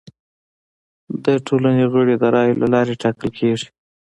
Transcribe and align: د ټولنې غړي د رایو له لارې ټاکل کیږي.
د 1.23 1.25
ټولنې 1.45 1.85
غړي 1.93 2.15
د 2.19 2.23
رایو 2.35 2.59
له 2.61 2.67
لارې 2.73 2.99
ټاکل 3.01 3.29
کیږي. 3.39 3.67